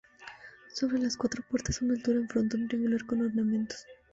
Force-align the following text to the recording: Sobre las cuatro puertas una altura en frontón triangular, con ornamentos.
Sobre 0.73 0.97
las 0.97 1.15
cuatro 1.15 1.43
puertas 1.47 1.79
una 1.83 1.93
altura 1.93 2.17
en 2.17 2.27
frontón 2.27 2.67
triangular, 2.67 3.05
con 3.05 3.21
ornamentos. 3.21 3.85